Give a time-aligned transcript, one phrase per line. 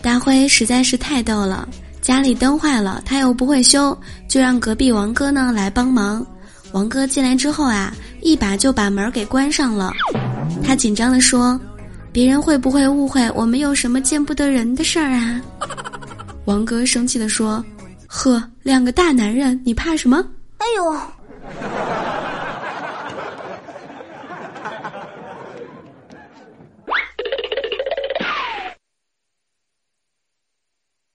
[0.00, 1.68] 大辉实在是太逗了，
[2.00, 3.96] 家里灯坏了，他又不会修，
[4.28, 6.24] 就让隔壁王哥呢来帮忙。
[6.72, 9.92] 王哥进来之后啊，一把就把门给关上了。
[10.62, 11.58] 他紧张地说：
[12.12, 13.58] 「别人会不会误会我们？
[13.58, 15.40] 有什么见不得人的事儿啊？」
[16.46, 17.64] 王哥生气地说：
[18.06, 20.24] 「呵，两个大男人，你怕什么？
[20.58, 20.96] 哎呦！」